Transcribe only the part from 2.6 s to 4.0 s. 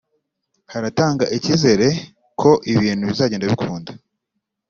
ibintu bizagenda bikunda